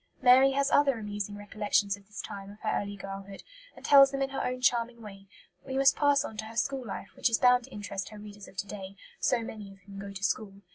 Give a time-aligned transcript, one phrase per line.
[0.19, 3.43] Mary has other amusing recollections of this time of her early girlhood,
[3.75, 5.27] and tells them in her own charming way;
[5.59, 8.17] but we must pass on to her school life, which is bound to interest her
[8.17, 10.53] readers of to day, so many of whom go to school.